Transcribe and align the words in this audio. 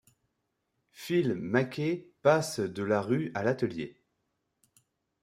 Phil.Macquet 0.89 2.09
passe 2.23 2.59
de 2.59 2.81
la 2.81 3.01
rue 3.03 3.29
à 3.35 3.43
l’atelier. 3.43 3.99